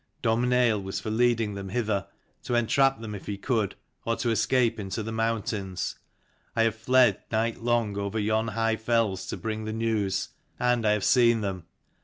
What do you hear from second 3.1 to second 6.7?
if he could; or to escape into the mountains. I